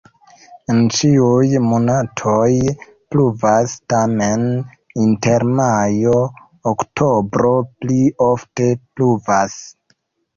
En 0.73 0.77
ĉiuj 0.99 1.49
monatoj 1.65 2.47
pluvas, 3.15 3.75
tamen 3.93 4.45
inter 5.03 5.45
majo-oktobro 5.59 7.53
pli 7.85 7.99
ofte 8.29 8.71
pluvas. 8.81 9.59